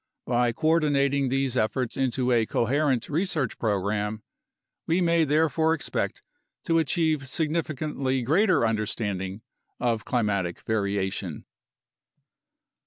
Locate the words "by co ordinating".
0.25-1.29